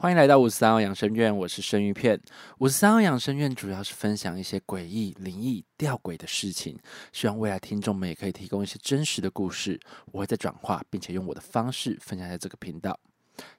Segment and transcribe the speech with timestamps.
[0.00, 2.20] 欢迎来到五十三号养生院，我是生鱼片。
[2.58, 6.78] 五十三号养生院主要是分享一些诡异、灵异、吊诡的事情，
[7.12, 9.80] 希望未来听众们也可以提供一些真实的故事，
[10.12, 12.96] 我会在转化，并且用我的方式分享在这个频道。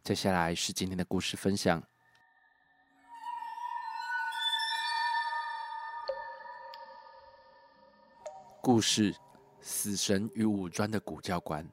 [0.01, 1.83] 接下来是今天的故事分享。
[8.61, 9.13] 故事：
[9.59, 11.67] 死神与武专的古教官。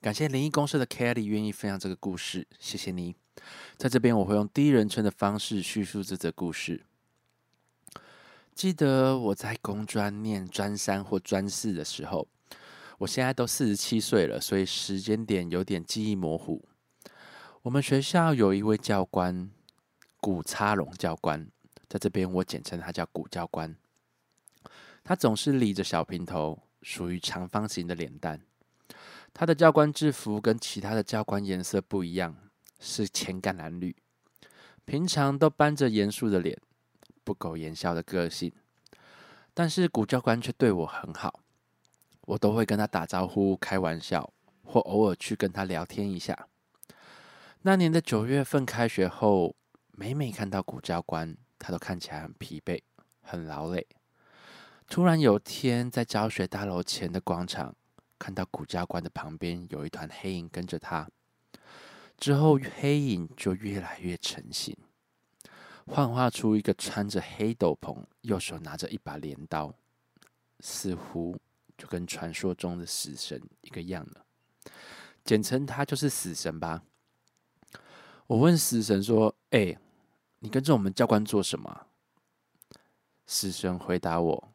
[0.00, 3.14] 感谢灵异公社的 Kelly 愿意分享这个故事，谢谢你。
[3.76, 6.84] 在这边，我会用第一人称的方式叙述这则故事。
[8.54, 12.26] 记得我在工专念专三或专四的时候，
[12.98, 16.64] 我现在都四十七岁了，所以时间点有点记忆模糊。
[17.62, 19.50] 我们学校有一位教官，
[20.18, 21.46] 古插龙教官，
[21.88, 23.76] 在这边我简称他叫古教官。
[25.04, 28.40] 他总是理着小平头，属于长方形的脸蛋。
[29.34, 32.34] 他的教官制服跟其他的教官颜色不一样。
[32.78, 33.94] 是浅橄榄绿，
[34.84, 36.58] 平常都搬着严肃的脸，
[37.24, 38.52] 不苟言笑的个性，
[39.54, 41.40] 但是古教官却对我很好，
[42.22, 46.48] 我都会跟他打招呼、开玩笑，或偶尔去跟他聊天一下。
[47.62, 49.56] 那年的九月份开学后，
[49.92, 52.80] 每每看到古教官，他都看起来很疲惫、
[53.22, 53.86] 很劳累。
[54.88, 57.74] 突然有天，在教学大楼前的广场，
[58.20, 61.08] 看到古教官的旁边有一团黑影跟着他。
[62.18, 64.76] 之后，黑影就越来越成型，
[65.86, 69.74] 幻化出一个穿着黑斗篷、右手拿着一把镰刀，
[70.60, 71.38] 似乎
[71.76, 74.24] 就跟传说中的死神一个样了。
[75.24, 76.82] 简称他就是死神吧。
[78.26, 79.76] 我问死神说：“哎，
[80.38, 81.86] 你跟着我们教官做什么？”
[83.26, 84.52] 死神回答我：“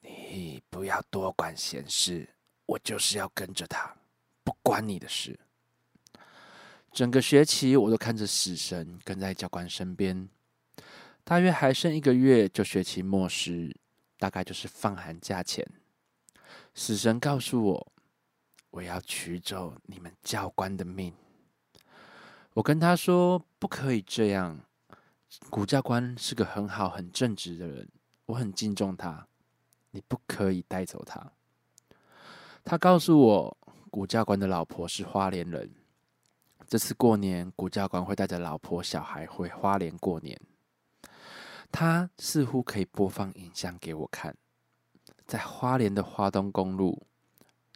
[0.00, 2.30] 你不要多管闲事，
[2.66, 3.94] 我就是要跟着他，
[4.42, 5.38] 不关你的事。”
[6.92, 10.28] 整个学期，我都看着死神跟在教官身边。
[11.22, 13.76] 大约还剩一个月就学期末时，
[14.18, 15.64] 大概就是放寒假前。
[16.74, 17.92] 死神告诉我
[18.70, 21.14] ：“我要取走你们教官的命。”
[22.54, 24.60] 我跟他说：“不可以这样。
[25.48, 27.88] 古教官是个很好、很正直的人，
[28.26, 29.28] 我很敬重他。
[29.92, 31.32] 你不可以带走他。”
[32.64, 33.56] 他告诉我
[33.90, 35.70] ：“古教官的老婆是花莲人。”
[36.70, 40.40] 这次过年，古教官会带着老婆小孩回花莲过年。
[41.72, 44.36] 他似乎可以播放影像给我看，
[45.26, 47.08] 在花莲的花东公路，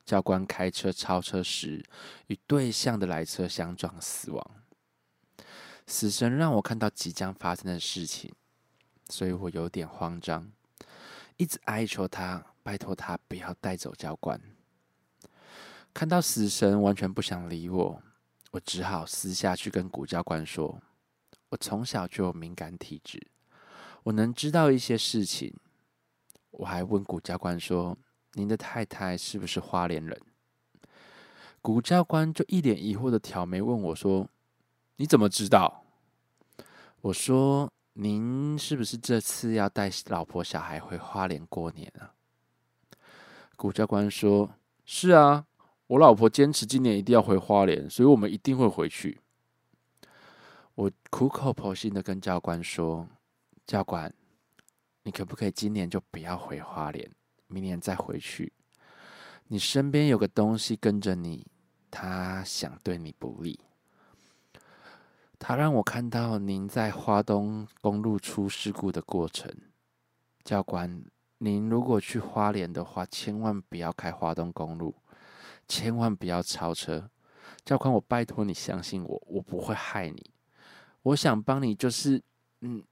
[0.06, 1.84] 教官开车超车时，
[2.28, 4.50] 与对向的来车相撞死亡。
[5.88, 8.32] 死神让我看到即将发生的事情，
[9.08, 10.52] 所以我有点慌张，
[11.36, 14.40] 一直哀求他，拜托他不要带走教官。
[15.92, 18.00] 看到死神完全不想理我。
[18.54, 20.80] 我只好私下去跟古教官说
[21.50, 23.20] ：“我从小就有敏感体质，
[24.04, 25.52] 我能知道一些事情。”
[26.52, 27.98] 我还问古教官说
[28.34, 30.20] ：“您的太太是不是花莲人？”
[31.60, 34.28] 古教官就一脸疑惑的挑眉问我说
[34.98, 35.84] ：“你怎么知道？”
[37.02, 42.14] 我说：“您是不是这次要带老婆小孩回花莲过年啊？”
[43.56, 44.54] 古教官说
[44.86, 45.44] ：“是啊。”
[45.86, 49.20] 我老婆坚持今年一定要回花莲，所以我们一定会回去。
[50.74, 53.06] 我苦口婆心的跟教官说
[53.66, 54.12] ：“教官，
[55.02, 57.10] 你可不可以今年就不要回花莲，
[57.48, 58.50] 明年再回去？
[59.48, 61.46] 你身边有个东西跟着你，
[61.90, 63.60] 他想对你不利。
[65.38, 69.54] 他让我看到您在花东公路出事故的过程。
[70.42, 71.04] 教官，
[71.38, 74.94] 您如果去花莲的话，千万不要开花东公路。”
[75.66, 77.10] 千万不要超车，
[77.64, 80.30] 教官，我拜托你相信我，我不会害你。
[81.02, 82.22] 我想帮你，就是，
[82.60, 82.82] 嗯，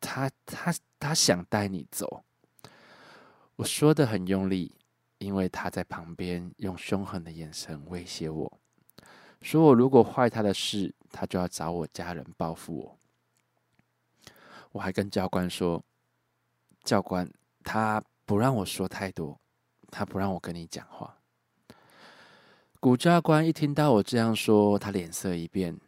[0.00, 2.24] 他他他想带你走。
[3.56, 4.74] 我说的很用力，
[5.18, 8.58] 因为他在旁边用凶狠的眼神威胁我，
[9.40, 12.98] 说我如果坏他的事，他就要找我家人报复我。
[14.72, 15.84] 我还跟教官说，
[16.82, 17.30] 教官
[17.62, 19.38] 他不让我说太多，
[19.90, 21.18] 他不让我跟你讲话。
[22.82, 25.78] 古教官一听到我这样说，他脸色一变，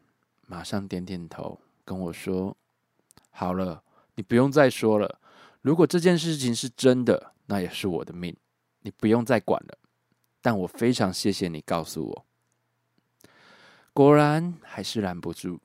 [0.47, 2.57] 马上点点头，跟我说
[3.31, 3.83] ：“好了，
[4.15, 5.19] 你不用再说了。
[5.61, 8.37] 如果这件事情是真的，那也是我的命，
[8.79, 9.77] 你不用再管了。
[10.41, 12.27] 但我非常谢谢你告诉我。”
[13.93, 15.59] 果然还是拦不住，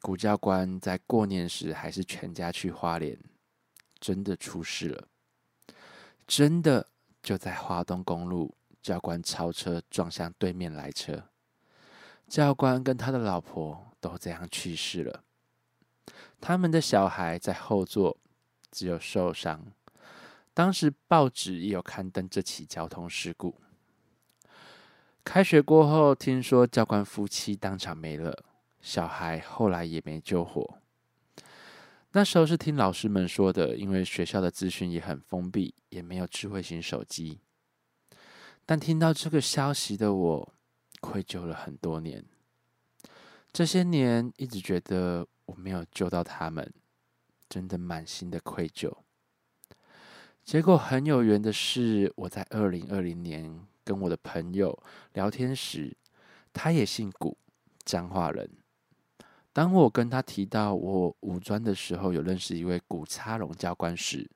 [0.00, 3.18] 古教官在过年时还是全家去花莲，
[3.98, 5.08] 真的出事了，
[6.24, 6.86] 真的
[7.20, 8.54] 就在华东公路。
[8.82, 11.28] 教官超车撞向对面来车，
[12.26, 15.22] 教官跟他的老婆都这样去世了，
[16.40, 18.18] 他们的小孩在后座，
[18.72, 19.64] 只有受伤。
[20.52, 23.54] 当时报纸也有刊登这起交通事故。
[25.24, 28.44] 开学过后，听说教官夫妻当场没了，
[28.80, 30.78] 小孩后来也没救活。
[32.10, 37.38] 那时候是听老师们说的，因为学校的资讯也很封闭，也没有智慧型手机。
[38.64, 40.54] 但听到这个消息的我，
[41.00, 42.24] 愧疚了很多年。
[43.52, 46.72] 这些年一直觉得我没有救到他们，
[47.48, 48.90] 真的满心的愧疚。
[50.42, 54.82] 结果很有缘的是，我在二零二零年跟我的朋友
[55.12, 55.96] 聊天时，
[56.52, 57.36] 他也姓古，
[57.84, 58.48] 彰化人。
[59.52, 64.30] 当我跟他提到我五专的时候有认识一位古插龙教官时，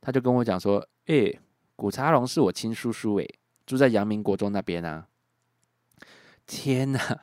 [0.00, 1.40] 他就跟我讲说：“诶，
[1.82, 3.28] 古茶龙是我亲叔叔，诶，
[3.66, 5.08] 住在阳明国中那边啊。”
[6.46, 7.20] 天哪，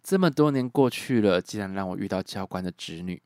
[0.00, 3.20] 这么多年过去了，竟然让我遇到教官的侄女。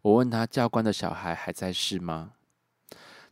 [0.00, 2.32] 我问他：“教官的小孩还在世吗？”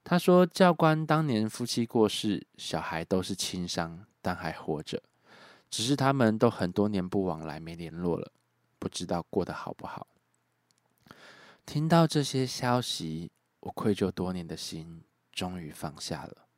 [0.04, 5.02] 他说：“教官当年夫妻过世，小孩都是轻伤，但还活着，
[5.70, 8.30] 只是他们都很多年不往来，没联络了。”
[8.78, 10.06] 不知道过得好不好。
[11.64, 13.30] 听到这些消息，
[13.60, 15.00] 我愧疚多年的心
[15.36, 16.48] 终于放下了，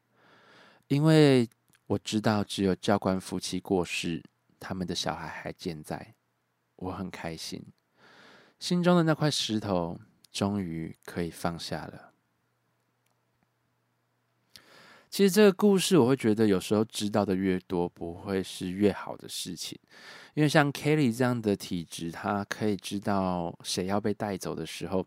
[0.87, 1.51] 因为
[1.89, 4.23] 我知道只有教官夫妻过世，
[4.61, 6.15] 他们的小孩还健在，
[6.77, 7.61] 我很开心，
[8.61, 9.99] 心中的那块石头
[10.31, 12.13] 终于可以放下了。
[15.11, 19.77] 其实这个故事，我会觉得有时候知道的越多，不会是越好的事情。
[20.35, 25.05] 因为像 Kelly 这样的体质，他可以知道谁要被带走的时候，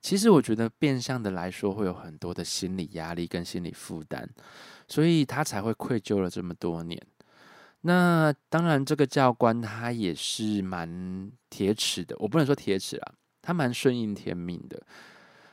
[0.00, 4.28] 其实我觉得变相的来说，会有很多的心理压力跟心理负担，
[4.86, 7.00] 所以他才会愧疚了这么多年。
[7.80, 14.80] 那当然，这个教官他也是蛮铁齿的，我不能说铁齿啊，他蛮顺应天命的，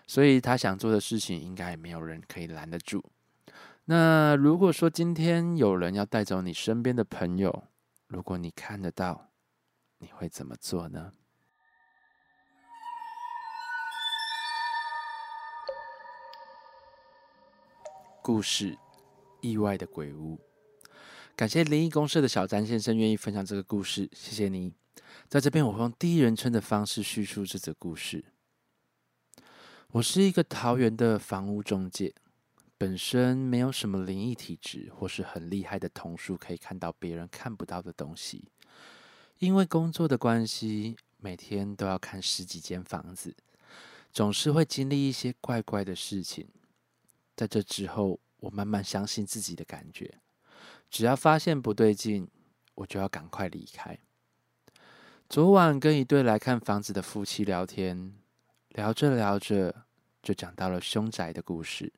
[0.07, 3.03] 所以他想做的事情，应该也没有人可以拦得住。
[3.85, 7.65] 那如果说今天有人要带走你身边的朋友，
[8.07, 9.29] 如果你看得到，
[9.99, 11.11] 你会怎么做呢？
[18.23, 18.77] 故事：
[19.41, 20.39] 意外的鬼屋。
[21.35, 24.71] 感谢灵异公社的小詹先生愿意分享这个故事，谢谢你。
[25.27, 28.23] 在这边，我会用第一人称的方式叙述这则故事。
[29.91, 32.15] 我是一个桃园的房屋中介。
[32.77, 38.45] 本身没有什么灵异体质，或是很厉害的瞳术，可以看到别人看不到的东西。
[39.39, 43.35] 因为工作的关系，每天都要看十几间房子，
[44.13, 46.47] 总是会经历一些怪怪的事情。
[47.35, 50.19] 在这之后，我慢慢相信自己的感觉，
[50.89, 52.27] 只要发现不对劲，
[52.75, 53.97] 我就要赶快离开。
[55.29, 58.13] 昨晚跟一对来看房子的夫妻聊天，
[58.69, 59.85] 聊着聊着，
[60.21, 61.91] 就讲到了凶宅的故事。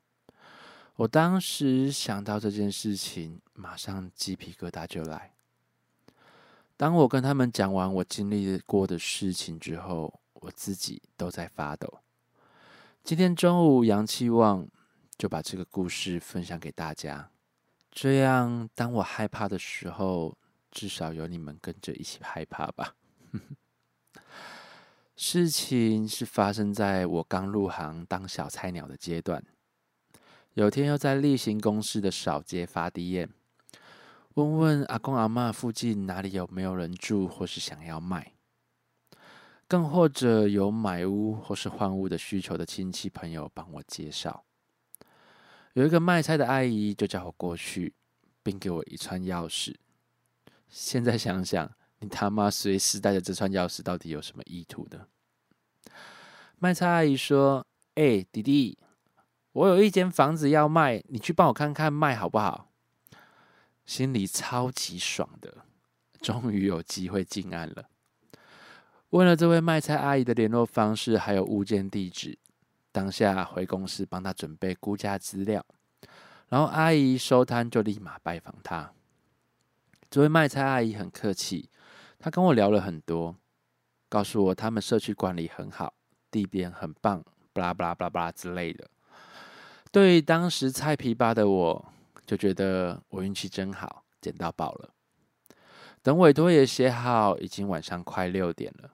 [0.95, 5.33] 我当时想到这件事情，马上鸡皮疙瘩就来。
[6.77, 11.99] 当我跟他们讲完我经历过的事情之后，我自己都在发抖。
[13.03, 14.67] 今天中午阳气旺，
[15.17, 17.29] 就把这个故事分享给大家。
[17.91, 20.37] 这样，当我害怕的时候，
[20.71, 22.95] 至少有你们跟着一起害怕吧。
[25.15, 29.41] 事情是发生在我刚入行当小菜鸟的阶段。
[30.55, 33.29] 有天又在例行公事的扫街发地宴，
[34.33, 38.33] 问问阿公阿妈附近哪里有没有人住，或是想要卖，
[39.67, 44.43] 更或者有买屋或是换屋的需求的亲戚朋友帮我介绍。
[45.75, 47.93] 有一个卖菜的阿姨就叫我过去，
[48.41, 49.75] 并给我一串钥匙。
[50.69, 55.07] 现在想想，你他妈随时带着这串钥匙，到底有什么意图呢？
[56.59, 58.77] 卖菜阿姨说：“哎，弟弟。”
[59.51, 62.71] 我有一间房子要卖，你去帮我看看卖好不好？
[63.85, 65.65] 心里超级爽的，
[66.21, 67.89] 终于有机会进案了。
[69.09, 72.37] 问了这位卖菜阿姨的联络方式，还有物件地址，
[72.95, 75.65] 当下回公司帮她准备估价资料，
[76.47, 78.93] 然后阿姨收摊就立马拜访她。
[80.09, 81.69] 这位卖菜阿姨很客气，
[82.17, 83.35] 她跟我聊了很多，
[84.07, 85.93] 告诉我他们社区管理很好，
[86.31, 87.21] 地点很棒，
[87.51, 88.89] 巴拉巴拉巴拉巴拉之类的。
[89.91, 91.85] 对于当时菜皮吧的我，
[92.25, 94.91] 就觉得我运气真好，捡到宝了。
[96.01, 98.91] 等委托也写好，已经晚上快六点了。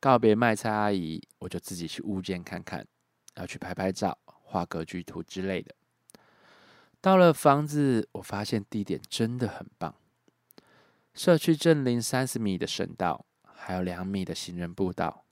[0.00, 2.86] 告别卖菜阿姨，我就自己去物件看看，
[3.36, 5.74] 要去拍拍照、画格局图之类的。
[7.02, 9.94] 到了房子，我发现地点真的很棒，
[11.12, 15.24] 社区正邻三十米的省道，还有两米的行人步道，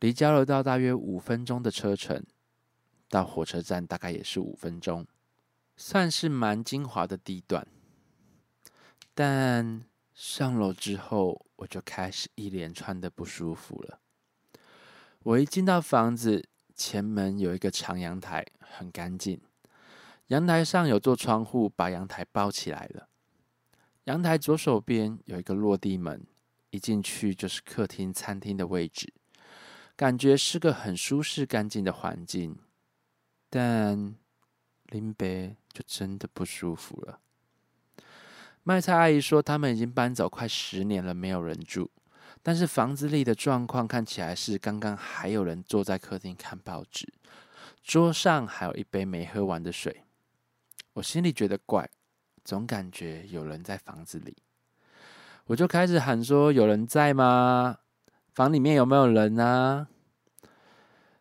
[0.00, 2.24] 离交流道大约五分钟的车程，
[3.08, 5.06] 到火车站大概也是五分钟，
[5.76, 7.66] 算是蛮精华的地段。
[9.14, 14.00] 但上楼之后，我就开始一连串的不舒服了。
[15.22, 19.40] 我一进到房子，前门有一个长阳台，很干净。
[20.28, 23.08] 阳台上有座窗户，把阳台包起来了。
[24.04, 26.26] 阳台左手边有一个落地门，
[26.70, 29.12] 一进去就是客厅、餐厅的位置，
[29.94, 32.58] 感觉是个很舒适、干净的环境。
[33.48, 34.16] 但
[34.86, 37.20] 林北就真的不舒服了。
[38.64, 41.90] 卖菜阿姨说，他们已经搬走快十年了，没有人住。
[42.42, 47.12] 但是房子里的状况看起来是刚刚还有人坐在客厅看报纸，
[47.82, 50.04] 桌上还有一杯没喝完的水。
[50.94, 51.88] 我心里觉得怪，
[52.44, 54.36] 总感觉有人在房子里。
[55.46, 57.78] 我就开始喊说：“有人在吗？
[58.32, 59.88] 房里面有没有人啊？”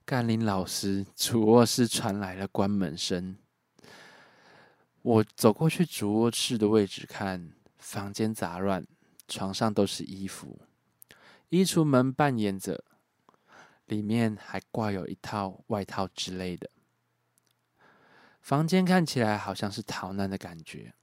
[0.06, 3.38] 甘霖老师主卧室传来了关门声。
[5.04, 8.86] 我走过去主卧室的位置看，房间杂乱，
[9.28, 10.62] 床上都是衣服，
[11.50, 12.84] 衣橱门半掩着，
[13.86, 16.70] 里面还挂有一套外套之类的。
[18.42, 20.94] 房间看起来好像是逃难的感觉，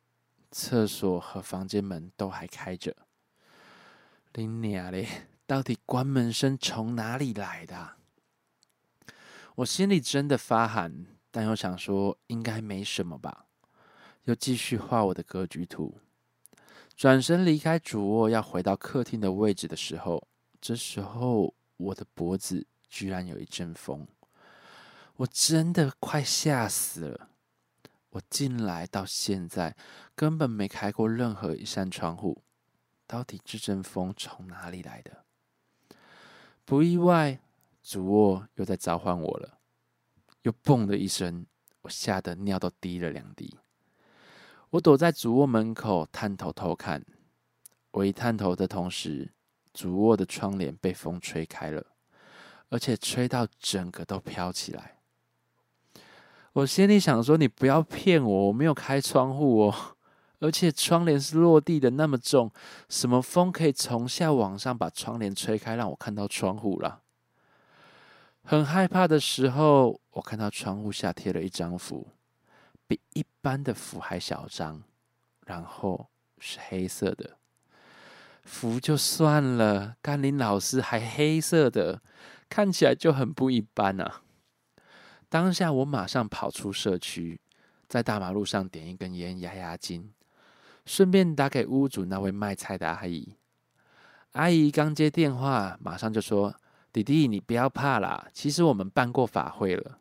[0.52, 2.95] 厕所和房间门都还开着。
[4.33, 5.09] 林娘嘞，
[5.45, 7.97] 到底关门声从哪里来的？
[9.57, 13.47] 我心里真的发寒，但又想说应该没什么吧。
[14.28, 15.94] 又继续画我的格局图，
[16.94, 20.28] 转身离开主卧，要回到客厅的位置的时候，
[20.61, 24.06] 这时候我的脖子居然有一阵风，
[25.16, 27.30] 我真的快吓死了。
[28.11, 29.75] 我进来到现在
[30.14, 32.42] 根本没开过任何一扇窗户，
[33.06, 35.25] 到底这阵风从哪里来的？
[36.66, 37.40] 不意外，
[37.82, 39.58] 主卧又在召唤我了，
[40.42, 41.47] 又嘣的一声，
[41.80, 43.56] 我吓得尿都滴了两滴。
[44.70, 47.02] 我躲在主卧门口探头偷看，
[47.92, 49.32] 我一探头的同时，
[49.72, 51.87] 主卧的窗帘被风吹开了，
[52.68, 54.98] 而且吹到整个都飘起来。
[56.52, 59.75] 我心里想说：“你不要骗我，我没有开窗户哦，
[60.40, 62.50] 而且窗帘是落地的，那么重，
[62.90, 67.02] 什么风可以从下往上把窗帘吹开，让我看到窗户了？”
[68.44, 72.08] 很害怕的时候，我看到窗户下贴了一张符。
[72.88, 74.83] 比一般的符还小张，
[75.47, 77.37] 然后是黑色的
[78.42, 82.02] 符就算了，甘霖老师还黑色的，
[82.49, 84.23] 看起来就很不一般啊！
[85.28, 87.38] 当下我马上跑出社区，
[87.87, 90.11] 在大马路上点一根烟压压惊，
[90.87, 93.37] 顺便打给屋主那位卖菜的阿姨。
[94.33, 96.54] 阿姨刚接电话，马上就说
[96.90, 99.99] ：“弟弟，你不要怕啦，其实我们办过法会了。”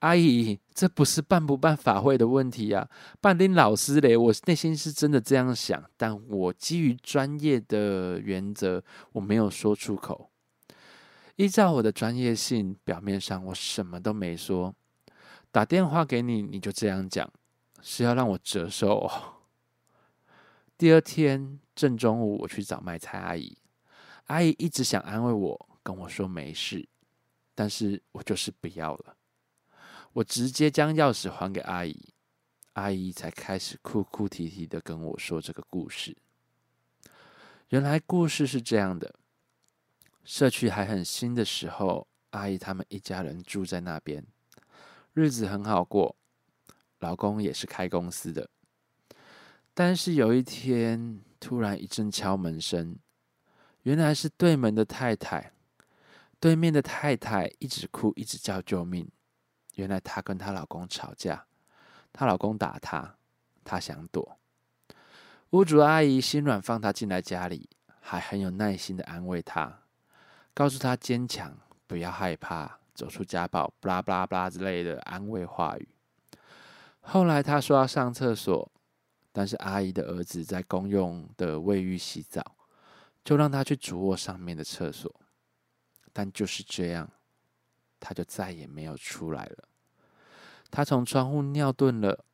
[0.00, 2.88] 阿姨，这不是办不办法会的问题呀，
[3.20, 10.30] 办丁老师嘞，我内心是真的这样想，但我基于专业的原则，我没有说出口。
[11.36, 14.74] 依照我的专业性，表面上我什么都没说。
[15.50, 17.32] 打电话给你，你就这样讲，
[17.80, 19.06] 是要让我折寿？
[19.06, 19.32] 哦
[20.78, 23.56] 第二天正中午，我去找卖菜阿姨，
[24.26, 26.86] 阿姨一直想安慰我，跟我说没事，
[27.54, 29.15] 但是我就是不要了。
[30.16, 32.14] 我直接将钥匙还给阿姨，
[32.72, 36.16] 阿姨才开始哭哭啼啼的跟我说这个故事。
[37.68, 39.14] 原来故事是这样的：
[40.24, 44.24] 社区还很新的时候，阿姨他们一家人住在那边，
[45.12, 46.16] 日子很好过，
[47.00, 48.48] 老公也是开公司的。
[49.74, 52.96] 但是有一天，突然一阵敲门声，
[53.82, 55.52] 原来是对门的太太。
[56.40, 59.06] 对面的太太一直哭，一直叫救命。
[59.76, 61.46] 原来她跟她老公吵架，
[62.12, 63.16] 她老公打她，
[63.64, 64.36] 她想躲。
[65.50, 69.82] 屋主阿姨心软，放她进来家里，还很有耐心的安慰她，
[70.52, 71.56] 告诉她坚强，
[71.86, 75.88] 不要害怕，走出家暴，巴拉巴拉巴拉之类的安慰话语。
[77.00, 78.70] 后来她说要上厕所，
[79.32, 82.56] 但是阿姨的儿子在公用的卫浴洗澡，
[83.22, 85.14] 就让她去主卧上面的厕所。
[86.12, 87.08] 但就是这样。
[88.00, 89.68] 他就再也没有出来了。
[90.70, 92.24] 他从窗户尿遁了，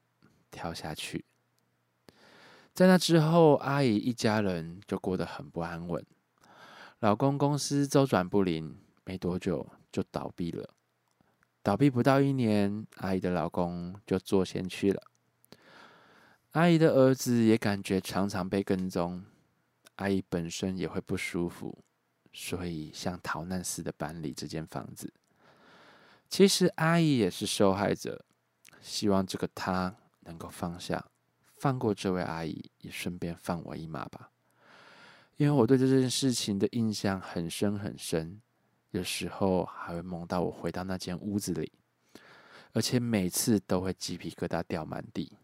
[0.50, 1.24] 跳下去。
[2.74, 6.04] 在那之后，阿姨一家人就过得很不安稳。
[7.00, 10.70] 老公公司周转不灵，没多久就倒闭了。
[11.62, 15.02] 倒闭不到一年，阿姨的老公就做先去了。
[16.52, 19.24] 阿姨的儿子也感觉常常被跟踪，
[19.96, 21.84] 阿姨本身也会不舒服，
[22.32, 25.12] 所以像逃难似的搬离这间房子。
[26.32, 28.24] 其实阿姨也是受害者，
[28.80, 31.10] 希望这个他能够放下，
[31.56, 34.30] 放过这位阿姨，也顺便放我一马吧。
[35.36, 38.40] 因为我对这件事情的印象很深很深，
[38.92, 41.70] 有时候还会梦到我回到那间屋子里，
[42.72, 45.36] 而且每次都会鸡皮疙瘩掉满地。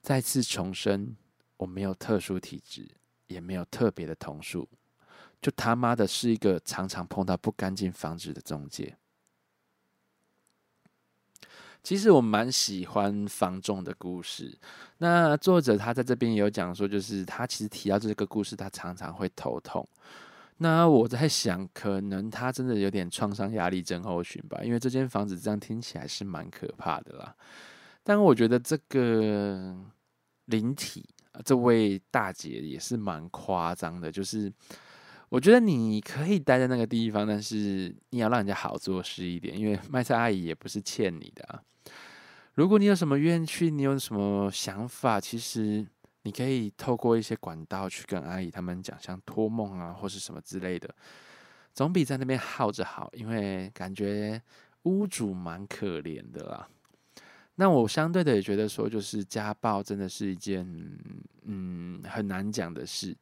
[0.00, 1.16] 再次重申，
[1.56, 2.88] 我没有特殊体质，
[3.26, 4.68] 也没有特别的同数。
[5.44, 8.96] 就他妈的是一个常常碰到不干净房子的中介。
[11.82, 14.58] 其实我蛮喜欢房仲的故事。
[14.96, 19.86] 那作者他在这边也有讲说，就是他其实提到这个故事，他常常会头痛。
[20.56, 27.36] 那我在想，可能他真的有点创伤压力症候群吧，因为这间房子这样听起来是蛮可怕的啦。
[28.02, 29.76] 但我觉得这个
[30.46, 31.06] 灵体，
[31.44, 34.50] 这位大姐也是蛮夸张的，就是。
[35.34, 41.60] 我觉得你可以待在那个地方，但是你要让人家好做事一点，因为卖菜阿姨也不是欠你的啊。
[42.54, 45.84] 如果你有什么冤屈，你有什么想法，其实
[46.22, 50.88] 你可以透过一些管道去跟阿姨他们讲，像托梦啊，或是什么之类的，
[51.72, 53.10] 总比在那边耗着好。
[53.12, 54.40] 因为感觉
[54.84, 56.68] 屋主蛮可怜的啦。
[57.56, 60.64] 那我相对的也觉得说，就是家暴真的是一件
[61.42, 63.16] 嗯很难讲的事。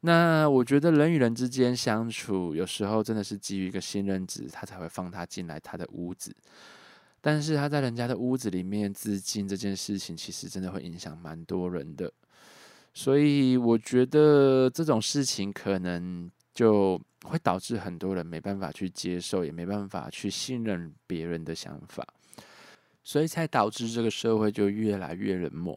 [0.00, 6.34] 那我觉得人与人之间相处，有时候真的是基于一个信任值，他才会放他进来他的屋子。
[7.20, 12.12] 但是他在人家的屋子里面自尽这件事情，其实真的会影响蛮多人的。
[12.94, 22.06] 所以我觉得这种事情可能就会导致很多人没办法去接受，也没办法去信任别人的想法，
[23.02, 25.76] 所以才导致这个社会就越来越冷漠。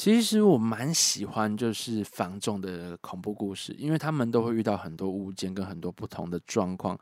[0.00, 6.98] 其实我蛮喜欢就是房仲的恐怖故事，因为他们都会遇到很多物件跟很多不同的状况，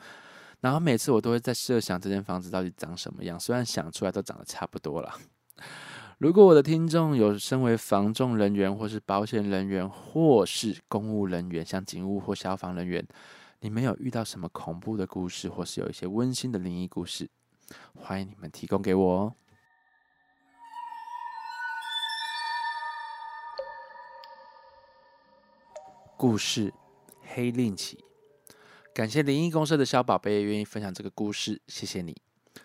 [0.62, 5.14] 然后每次我都会在设想这间房子到底长什么样，虽然想出来都长得差不多了。
[6.18, 13.06] 如果我的听众有身为房仲人员，或是保险人员，或是公务人员，像警务或消防人员，
[13.60, 17.30] 你们有遇到什么恐怖的故事，或是有一些温馨的灵异故事，
[17.94, 19.34] 欢迎你们提供给我哦。
[26.18, 26.74] 故事
[27.22, 28.04] 黑令旗，
[28.92, 32.20] 感谢灵异公社的小宝贝愿意分享这个故事，谢谢你。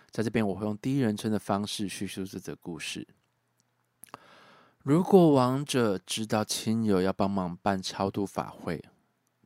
[0.10, 3.08] 在这边我会用第一人称的方式叙述这则故事。
[4.80, 8.84] 如果王者知道亲友要帮忙办超度法会，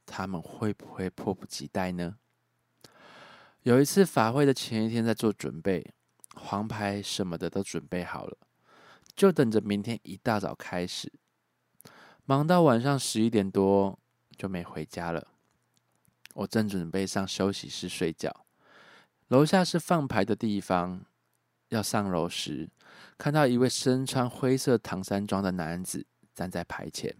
[0.05, 2.15] 他们会不会迫不及待呢？
[3.63, 5.85] 有一次法会的前一天在做准备，
[6.33, 8.37] 黄牌什么的都准备好了，
[9.13, 11.11] 就等着明天一大早开始。
[12.29, 13.97] 忙到晚上十一点多
[14.37, 15.29] 就没回家了。
[16.33, 18.45] 我正准备上休息室睡觉，
[19.29, 21.05] 楼下是放牌的地方。
[21.69, 22.69] 要上楼时，
[23.17, 27.15] 看到一位身穿灰色唐山装的男子站在牌前。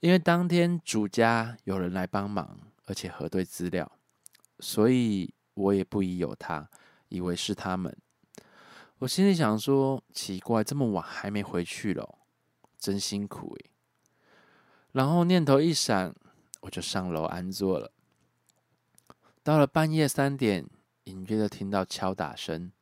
[0.00, 3.92] 因为当天主家有人来帮忙，而且核对资料，
[4.60, 6.70] 所以我也不疑有他，
[7.10, 7.94] 以为是他们。
[9.00, 12.18] 我心里想说：奇怪，这么晚还没回去了，
[12.78, 13.70] 真辛苦诶。
[14.98, 16.12] 然后念头一闪，
[16.62, 17.92] 我就上楼安坐了。
[19.44, 20.68] 到了半夜三点，
[21.04, 22.72] 隐约的听到敲打声，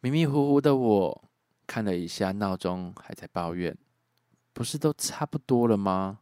[0.00, 1.24] 迷迷糊糊的我
[1.66, 3.76] 看了一下闹钟，还在抱怨
[4.54, 6.20] ：“不是都差不多了吗？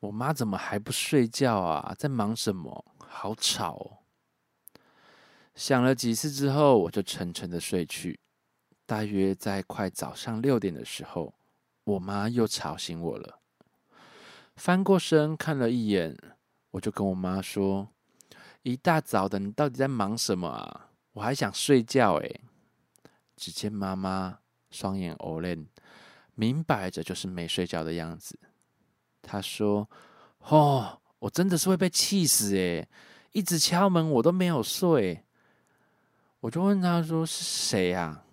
[0.00, 1.94] 我妈怎么还不睡觉啊？
[1.96, 2.84] 在忙什么？
[2.98, 3.98] 好吵！”哦！”
[5.54, 8.18] 想了几次之后，我就沉沉的睡去。
[8.84, 11.32] 大约在快早上六点的时候，
[11.84, 13.36] 我妈又吵醒我了。
[14.60, 16.14] 翻过身看了一眼，
[16.72, 17.88] 我就跟我妈说
[18.62, 20.90] ：“一大早的，你到底在忙什么啊？
[21.14, 22.40] 我还想睡觉。”诶。
[23.36, 25.66] 只见妈妈双眼欧亮，
[26.34, 28.38] 明摆着就是没睡觉的样子。
[29.22, 29.88] 她说
[30.46, 32.86] ：“哦，我真的是会被气死诶，
[33.32, 35.24] 一直敲门我都没有睡。”
[36.40, 38.24] 我就问她说：“是谁呀？”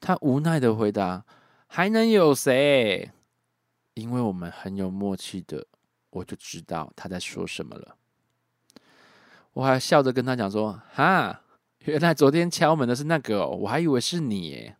[0.00, 1.26] 她无奈的回答
[1.68, 3.10] ：“还能有谁？”
[3.98, 5.66] 因为我们很有默契的，
[6.10, 7.96] 我就知道他在说什么了。
[9.54, 11.42] 我还笑着跟他讲说：“哈，
[11.80, 14.72] 原来昨天敲门的是那个，哦，我还以为是你。”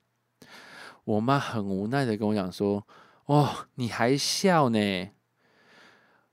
[1.03, 2.87] 我妈很无奈的跟我讲说
[3.27, 5.11] ：“哦，你还笑呢？”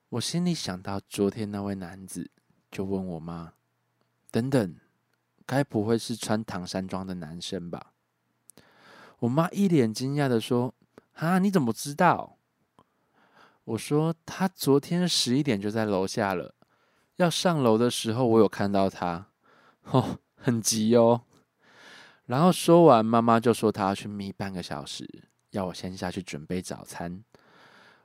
[0.09, 2.29] 我心里想到昨天那位男子，
[2.69, 3.53] 就问我妈
[4.29, 4.75] ：“等等，
[5.47, 7.93] 该不会是穿唐山装的男生吧？”
[9.19, 10.75] 我妈一脸惊讶的说
[11.15, 12.33] ：“啊，你怎么知道？”
[13.65, 16.55] 我说他昨天十一点就在楼下了，
[17.17, 19.27] 要上楼的时候我有看到他，
[19.83, 21.23] 哦，很急哦。
[22.25, 25.07] 然后说完，妈妈就说她要去眯半个小时，
[25.51, 27.23] 要我先下去准备早餐。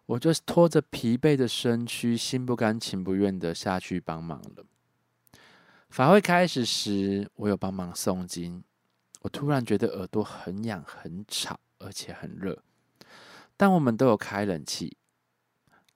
[0.06, 4.64] 我就拖着疲惫的身躯，心不甘情不愿的下去帮忙了。
[5.88, 8.62] 法会开始时，我有帮忙诵经。
[9.22, 12.62] 我突然觉得耳朵很痒、很吵，而且很热。
[13.56, 14.96] 但我们都有开冷气。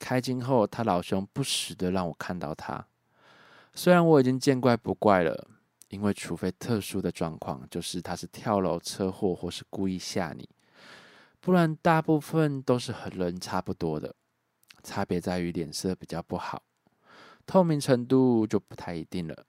[0.05, 2.87] 开经后，他老兄不时的让我看到他。
[3.73, 5.49] 虽然我已经见怪不怪了。
[5.91, 10.49] 因为除非特殊的状况，就是他是跳楼、车祸或是故意吓你，
[11.39, 14.13] 不然大部分都是和人差不多的，
[14.83, 16.65] 差别在于脸色比较不好，
[17.47, 19.45] 透明程度就不太一定了。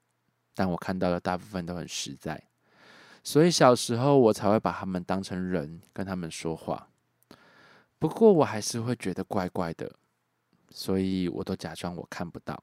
[0.54, 2.40] 但我看到的大部分都很实在，
[3.24, 6.90] 所以小时候我才会把他们当成人跟他们说话。
[7.98, 9.90] 不过我还是会觉得怪怪的，
[10.70, 12.62] 所以我都假装我看不到，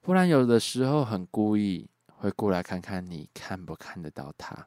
[0.00, 1.88] 不然有的时候很故意。
[2.18, 4.66] 会过来看看你看不看得到他。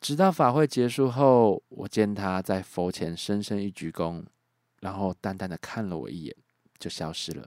[0.00, 4.24] 直到法会结束后，我见他在佛前深深一鞠躬，
[4.80, 6.34] 然后淡淡的看了我一眼，
[6.78, 7.46] 就消失了。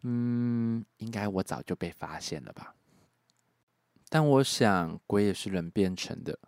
[0.00, 2.74] 嗯，应该我早就被发现了吧？
[4.08, 6.38] 但我想，鬼也是人变成的，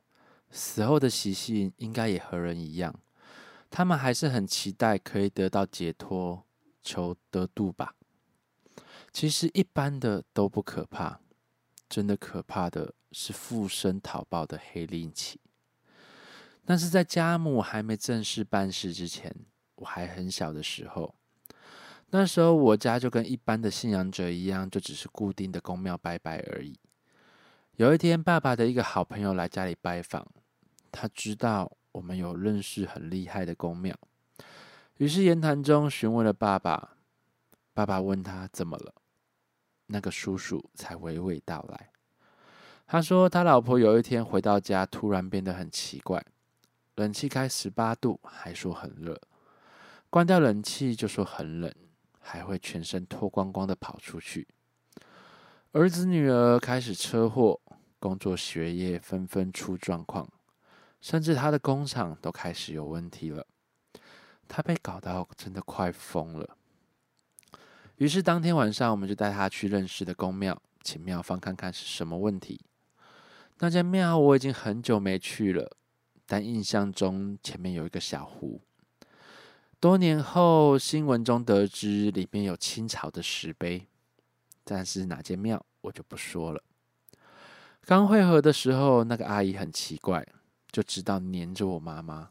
[0.50, 2.98] 死后的习性应该也和人一样，
[3.76, 6.46] 他们还是很期待可以得到解脱，
[6.80, 7.96] 求得度吧。
[9.12, 11.18] 其实一般的都不可怕，
[11.88, 15.40] 真的可怕的是附身讨报的黑灵气。
[16.64, 19.34] 但是在家母还没正式办事之前，
[19.74, 21.16] 我还很小的时候，
[22.10, 26.78] 那时候我家就跟一般的信仰者一样，就只是固定的公庙拜拜而已。
[27.74, 30.24] 有一天，爸爸的一个好朋友来家里拜访，
[30.92, 33.96] 他知道我们有认识很厉害的公庙，
[34.96, 36.96] 于是言谈中询问了爸爸。
[37.72, 38.94] 爸爸问他怎么了。
[39.86, 41.90] 那个叔叔才娓娓道来。
[42.86, 46.24] 他说，他老婆有一天回到家，突然变得很奇怪，
[46.96, 49.14] 冷气开十八度，还说很热；
[50.10, 51.72] 关掉冷气就说很冷，
[52.18, 54.48] 还会全身脱光光的跑出去。
[55.70, 57.60] 儿子女儿开始车祸，
[58.00, 60.28] 工作学业纷纷出状况，
[61.04, 63.46] 甚至他的工厂都开始有问题了。
[64.48, 66.56] 他被搞到真的快疯了。
[67.96, 72.58] 于是当天晚上，我们就带他去认识的公庙，请庙方看看是什么问题。
[73.58, 75.76] 那间庙我已经很久没去了，
[76.24, 78.62] 但印象中前面有一个小湖。
[79.78, 83.86] 多年后，新闻中得知里面有清朝的石碑，
[84.64, 86.62] 但是哪间庙我就不说了。
[87.82, 90.26] 刚会合的时候，那个阿姨很奇怪，
[90.74, 92.30] 就知道黏着我妈妈。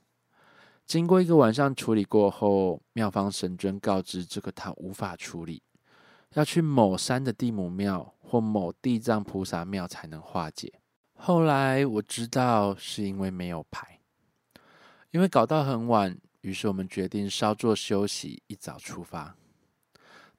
[0.85, 5.63] 经过一个晚上处理过后，妙方神尊告知这个他无法处理，
[6.33, 10.73] 要去某山的地母庙或某地藏菩萨庙才能化解。
[11.13, 14.01] 后来我知道是因为没有牌，
[15.11, 19.33] 因为搞到很晚，于是我们决定稍作休息，一早出发。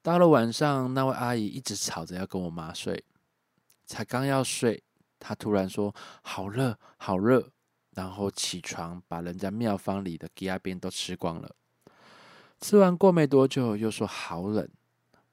[0.02, 3.02] 到了晚上，那位阿姨一直吵着要跟我妈睡，
[3.86, 4.82] 才刚要睡，
[5.18, 7.50] 她突然说：“好热，好热。”
[7.94, 11.54] 然后起床，把人家庙方里的鸡鸭边都吃光了。
[12.60, 14.68] 吃完过没多久，又说好冷，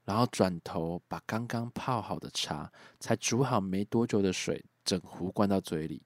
[0.06, 6.04] 然后转头把刚刚泡好的茶，才煮好没多久的水，整壶灌到嘴里。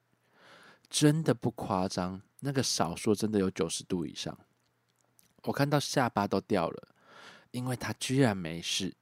[0.89, 4.37] 真的不夸张，那个少说真的有九十度以上。
[5.43, 6.87] 我看到下巴都掉了，
[7.51, 8.95] 因为他居然没事，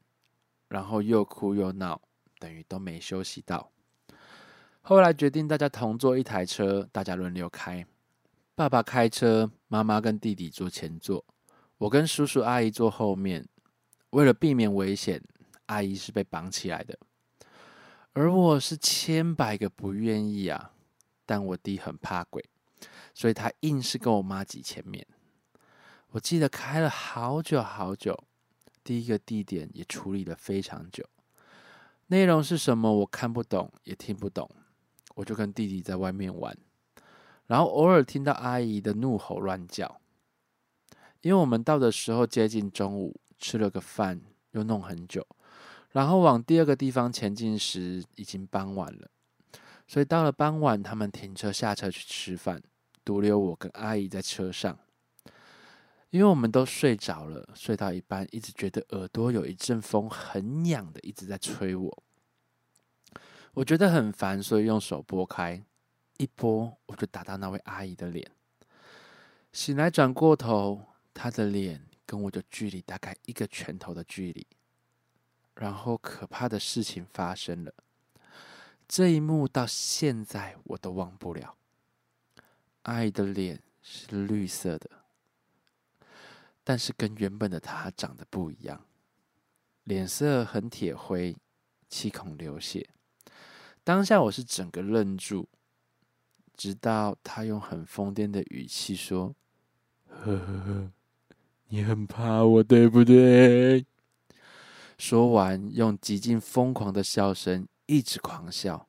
[0.69, 2.01] 然后又哭又闹，
[2.39, 3.69] 等于都没休息到。
[4.85, 7.85] 后来决定大家同坐一台车，大家轮流开。
[8.53, 11.23] 爸爸开车，妈妈跟弟弟坐前座，
[11.77, 13.47] 我跟叔叔阿姨坐后面。
[14.09, 15.23] 为了避免危险，
[15.67, 16.99] 阿姨是被绑起来的，
[18.11, 20.73] 而我是千百个不愿意啊！
[21.25, 22.43] 但我弟很怕鬼，
[23.13, 25.07] 所以他硬是跟我妈挤前面。
[26.09, 28.21] 我记得开了好久好久，
[28.83, 31.05] 第一个地点也处理了非常久，
[32.07, 34.47] 内容是什么我看不懂也听不懂。
[35.15, 36.57] 我就跟弟弟在外面玩，
[37.47, 39.99] 然后偶尔听到阿姨的怒吼乱叫。
[41.21, 44.21] 因为我们到的时候接近中午，吃了个饭
[44.51, 45.25] 又弄很久，
[45.91, 49.09] 然后往第二个地方前进时已经傍晚了，
[49.87, 52.61] 所以到了傍晚，他们停车下车去吃饭，
[53.05, 54.77] 独留我跟阿姨在车上。
[56.09, 62.03] 因为我们都睡着了，睡到一半一直觉得耳朵有一阵风很痒的，一直在吹我。
[63.53, 65.63] 我觉得很烦，所以用手拨开，
[66.17, 68.31] 一拨我就打到那位阿姨的脸。
[69.51, 70.81] 醒来转过头，
[71.13, 74.47] 她的脸跟我的距离大概一个拳头的距离。
[75.55, 77.71] 然后可怕的事情发生了，
[78.87, 81.55] 这一幕到现在我都忘不了。
[82.81, 84.89] 阿姨的脸是绿色的，
[86.63, 88.83] 但是跟原本的她长得不一样，
[89.83, 91.37] 脸色很铁灰，
[91.87, 92.89] 七孔流血。
[93.83, 95.47] 当下我是整个愣住，
[96.55, 99.35] 直到他用很疯癫的语气说
[100.07, 100.91] ：“呵呵呵，
[101.67, 103.85] 你很怕我，对不对？”
[104.97, 108.87] 说完，用极尽疯狂的笑声一直狂笑。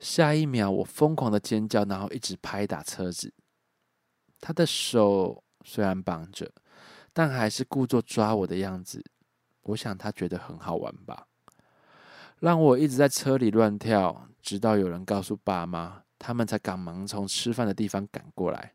[0.00, 3.34] 下一秒，我疯狂的尖叫，然后一直拍打车子。
[4.40, 6.50] 他的手虽然绑着，
[7.12, 9.04] 但还是故作抓我的样子。
[9.60, 11.26] 我想他觉得很好玩吧，
[12.42, 18.74] 让我一直在车里乱跳，直到有人告诉爸妈，他们才赶忙从吃饭的地方赶过来。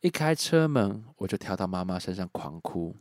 [0.00, 2.96] 一开车门，我就跳到妈妈身上狂哭。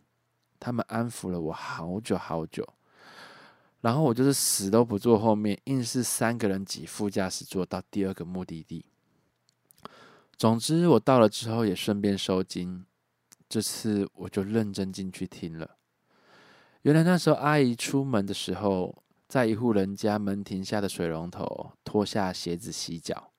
[0.60, 2.68] 他们安抚了我好久好久，
[3.80, 8.86] 然后我就是死都不坐后面，硬是三个人挤副驾驶座到第二个目的地。
[10.36, 12.86] 总之，我到了之后也顺便收金，
[13.48, 15.78] 这次我就认真进去听了。
[16.82, 23.32] 原来那时候阿姨出门的时候，在一户人家门庭下的水龙头脱下鞋子洗脚，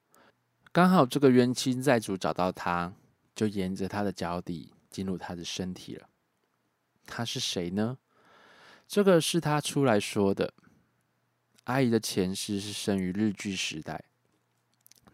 [0.70, 2.94] 刚好这个冤亲债主找到他，
[3.34, 6.08] 就沿着他的脚底进入他的身体了。
[7.06, 7.98] 他是谁呢？
[8.86, 10.54] 这个是他出来说的。
[11.64, 14.04] 阿姨的前世是生于日据时代，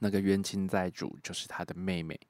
[0.00, 2.20] 那个冤亲债主就是他的妹妹。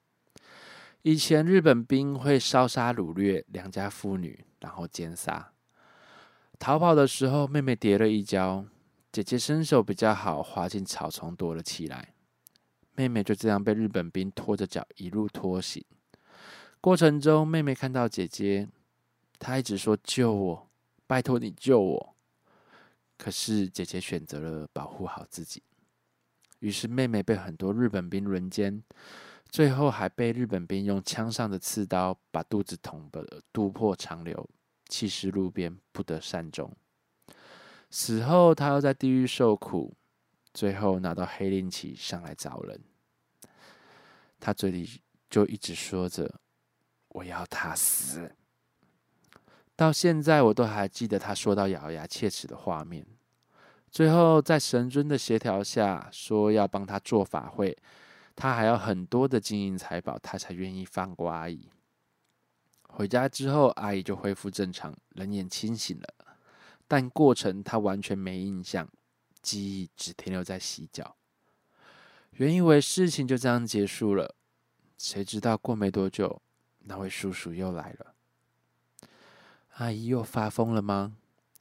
[1.01, 5.51] 以前日本兵会烧杀掳掠良家妇女，然后奸杀。
[6.59, 8.65] 逃跑的时候，妹妹跌了一跤，
[9.11, 12.13] 姐姐身手比较好，滑进草丛躲了起来。
[12.95, 15.85] 妹妹就这样被日本兵拖着脚一路拖行。
[16.81, 18.67] 过程中，妹妹看到姐姐。
[19.39, 20.67] 她一直说救我，
[21.05, 22.15] 拜托你救我。
[23.19, 25.61] 可是姐姐选择了保护好自己，
[26.59, 28.83] 于是妹妹被很多日本兵轮奸，
[29.49, 34.49] 最后还被日本兵用枪上的刺刀把肚子捅的肚破肠流，
[34.87, 36.71] 弃尸路边，不得善终。
[37.89, 39.95] 死后，他又在地狱受苦，
[40.53, 42.81] 最后拿到黑令旗上来找人。
[44.39, 46.39] 他嘴里就一直说着
[47.09, 48.35] ：“我要他死。”
[49.75, 53.05] 到现在，我都还记得他说到咬牙切齿的画面。
[53.89, 57.77] 最后，在神尊的协调下，说要帮他做法会，
[58.35, 61.69] 他还要很多的金银财宝，他才愿意放过阿姨。
[62.97, 66.07] 回家之后，阿姨就恢复正常，人也清醒了，
[66.87, 68.89] 但过程她完全没印象，
[69.39, 71.15] 记忆只停留在洗脚。
[72.31, 74.33] 原以为事情就这样结束了，
[74.97, 76.41] 谁知道过没多久，
[76.85, 78.15] 那位叔叔又来了。
[79.75, 81.17] 阿姨又发疯了吗？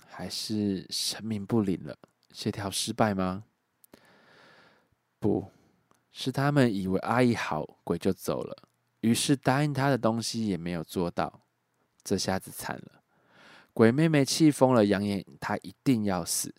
[0.08, 1.98] 还是神明不灵了，
[2.32, 3.44] 协调失败吗？
[5.18, 5.52] 不
[6.10, 8.56] 是，他们以为阿姨好，鬼就走了，
[9.00, 11.42] 于是答应他的东西也没有做到，
[12.02, 13.02] 这下子惨了。
[13.72, 16.54] 鬼妹妹气疯了，扬言她一定要死。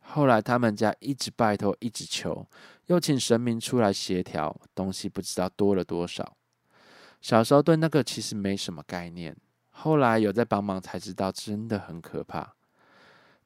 [0.00, 2.46] 后来他们家一直拜托，一直求，
[2.86, 6.36] 又请神明出来协调，东西不知道多了多少。
[7.20, 9.36] 小时候对那个其实没什么概念。
[9.70, 12.54] 后来有在帮忙才知道，真的很可怕。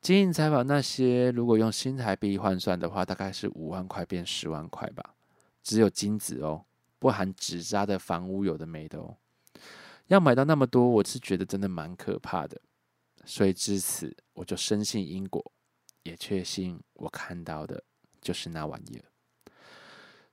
[0.01, 5.15] 金银财宝那些，如果用新台币换算的话，大概是五万块变十万块吧。
[5.63, 6.65] 只有金子哦，
[6.99, 9.17] 不含纸扎的房屋，有的没的哦。
[10.07, 12.61] 要买到那么多，我是觉得真的蛮可怕的。
[13.25, 15.53] 所以至此，我就深信因果，
[16.05, 17.83] 也确信我看到的
[18.21, 19.05] 就是那玩意儿。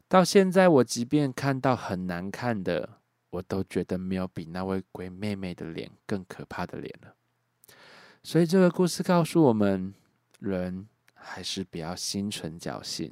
[0.08, 3.00] 到现在，我即便看到很难看的。
[3.34, 7.16] 我都觉得没有比那位鬼妹妹的脸更可怕的脸了，
[8.22, 9.92] 所以这个故事告诉我们，
[10.38, 13.12] 人还是不要心存侥幸。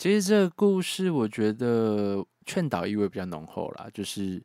[0.00, 4.42] 其实这个故事，我觉得劝导意味比较浓厚啦，就是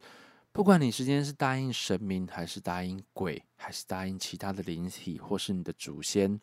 [0.51, 6.37] 不管你今天是答应神明，还是答应鬼，还是答应其他的灵体，或是你的祖先，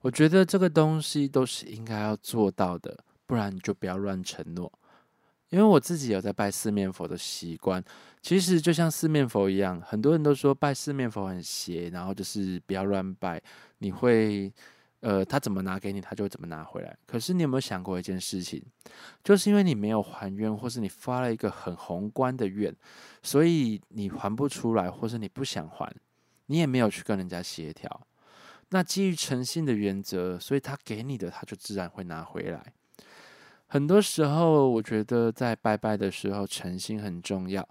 [0.00, 4.72] 我觉得这个东西都是应该要做到的，不然你就不要乱承诺。
[5.50, 7.80] 因为我自己有在拜四面佛的习惯，
[8.20, 13.40] 其实就像四面佛一样，很多人都说拜四面佛很邪，然后就是不要乱拜，
[13.78, 14.52] 你会，
[15.00, 16.96] 呃，他怎么拿给你，他就怎么拿回来。
[17.06, 18.62] 可是你有没有想过一件事情，
[19.24, 22.74] 就是因为你没有还愿，或是你发了一个很宏观的愿，
[23.22, 25.90] 所以你还不出来，或是你不想还，
[26.46, 28.06] 你也没有去跟人家协调。
[28.68, 32.72] 那基于诚信的原则，所以他给你的，他就自然会拿回来。
[33.66, 37.66] 很多时候，我觉得在拜拜的时候，诚信很重要。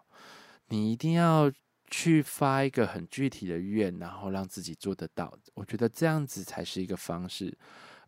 [0.69, 1.51] 你一定要
[1.89, 5.37] 去发一个很具体的愿，然后让自己做得到。
[5.53, 7.57] 我觉得这样子才是一个方式，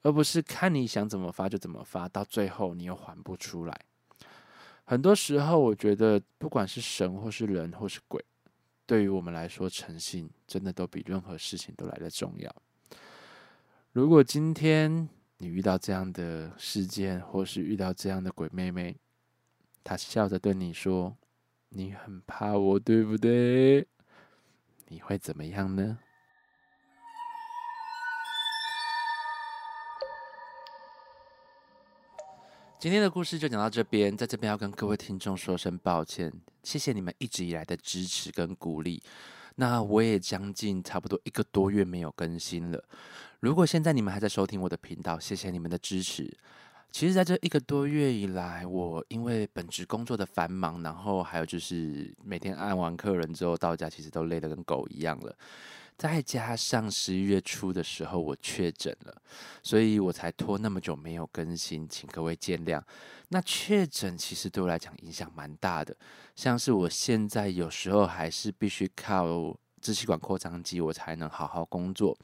[0.02, 3.82] 而不是看你想怎么发就怎么发，到最后你又还不出来。
[4.86, 8.24] 很多时候，我觉得不管是神或是人或是鬼，
[8.86, 12.54] 对于我们来说，诚信真的都比任何事情都来得重要。
[13.94, 18.96] 如果今天你遇到这样的事件，或是遇到这样的鬼妹妹，
[19.84, 21.16] 她笑着对你说
[21.74, 23.88] ：“你很怕我，对不对？”
[24.88, 26.00] 你会怎么样呢？
[32.78, 39.02] 今天的故事就讲到这边，在这边要跟各位听众说声抱歉，谢谢你们一直以来的支持跟鼓励。
[39.56, 42.84] 那我也将近差不多一个多月没有更新了。
[43.40, 46.38] 如果现在你们还在收听我的频道，谢谢你们的支持。
[46.92, 55.34] 其实，在这一个多月以来，我因为本职工作的繁忙，然后还有就是每天按完客人之后到家，其实都累得跟狗一样了。
[55.98, 59.22] 再加上十一月初的时候我确诊了，
[59.64, 62.82] 所以我才拖那么久没有更新，请各位见谅。
[63.30, 65.96] 那确诊其实对我来讲影响蛮大的，
[66.36, 72.18] 像是我现在有时候还是必须靠支气管扩张机，我才能好好工作。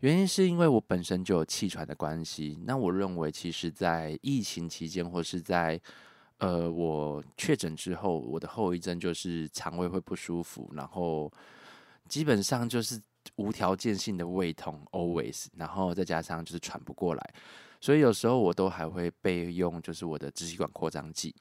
[0.00, 2.58] 原因是因为我本身就有气喘的关系。
[2.64, 5.80] 那我认为，其实，在疫情期间或是在
[6.38, 11.32] 呃我确诊之后，我的后遗症就是肠胃会不舒服，然后
[12.08, 13.00] 基本上就是。
[13.36, 17.34] 无条件性的胃痛，always，然后再加上就是喘不过来，
[17.78, 21.34] 所以有时候我都还会备用，就是我的支气管扩张剂。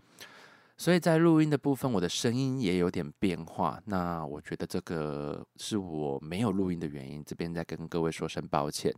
[0.78, 3.82] 所以在录音的部分，我的声音也有点变化。
[3.86, 8.94] 那我觉得这个是我没有录音的原因，这边再跟各位说声抱歉。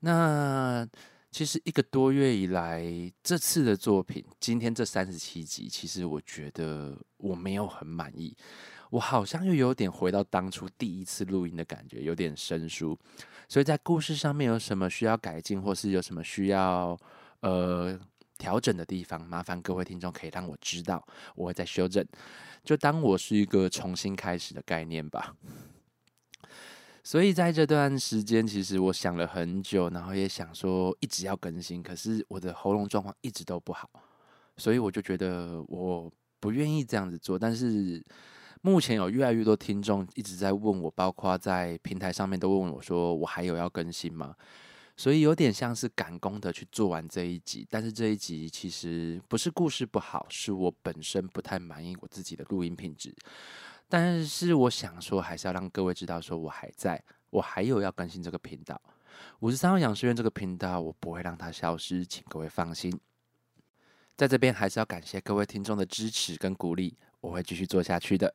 [0.00, 0.86] 那
[1.30, 2.84] 其实一个多月以来，
[3.22, 8.36] 这次的作品，今天这三十七集，其实我觉得我没有很满意。
[8.90, 12.98] 我好像又有点回到当初第一次录音的感觉，有点生疏，
[13.48, 16.98] 所以在故事上面有什么需要改进，或是有什么需要
[17.40, 17.96] 呃
[18.40, 22.02] 调整的地方，麻烦各位听众可以让我知道，我会再修正，
[22.64, 25.36] 就当我是一个重新开始的概念吧。
[27.04, 33.88] 所以在这段时间，其实我想了很久，然后也想说一直要更新，可是我的喉咙状况一直都不好，
[34.56, 38.02] 所以我就觉得我不愿意这样子做，但是。
[38.62, 44.34] 目前有越来越多听众一直在问我，包括在平台上面都问我说：“我还有要更新吗？”
[45.00, 53.10] 所以有点像是赶工的去做完这一集，但是这一集其实不是故事不好，是我本身不太满意我自己的录音品质。
[53.88, 58.78] 但是我想说，还是要让各位知道，说我还在，我还有要更新这个频道。
[59.38, 62.92] 五十三号养生院这个频道，我不会让它消失，请各位放心。
[64.18, 68.34] 在这边还是要感谢各位听众的支持跟鼓励，我会继续做下去的。